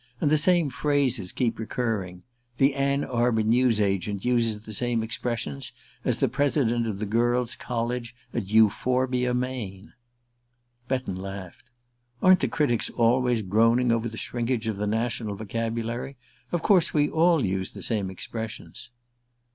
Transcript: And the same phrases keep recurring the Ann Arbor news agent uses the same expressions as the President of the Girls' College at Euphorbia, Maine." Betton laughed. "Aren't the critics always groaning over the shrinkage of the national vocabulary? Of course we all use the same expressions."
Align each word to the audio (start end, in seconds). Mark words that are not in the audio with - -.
And 0.19 0.31
the 0.31 0.37
same 0.39 0.71
phrases 0.71 1.31
keep 1.31 1.59
recurring 1.59 2.23
the 2.57 2.73
Ann 2.73 3.03
Arbor 3.03 3.43
news 3.43 3.79
agent 3.79 4.25
uses 4.25 4.63
the 4.65 4.73
same 4.73 5.03
expressions 5.03 5.71
as 6.03 6.17
the 6.19 6.27
President 6.27 6.87
of 6.87 6.97
the 6.97 7.05
Girls' 7.05 7.55
College 7.55 8.15
at 8.33 8.47
Euphorbia, 8.49 9.35
Maine." 9.35 9.93
Betton 10.87 11.15
laughed. 11.17 11.65
"Aren't 12.19 12.39
the 12.39 12.47
critics 12.47 12.89
always 12.89 13.43
groaning 13.43 13.91
over 13.91 14.09
the 14.09 14.17
shrinkage 14.17 14.65
of 14.65 14.77
the 14.77 14.87
national 14.87 15.35
vocabulary? 15.35 16.17
Of 16.51 16.63
course 16.63 16.95
we 16.95 17.07
all 17.07 17.45
use 17.45 17.69
the 17.71 17.83
same 17.83 18.09
expressions." 18.09 18.89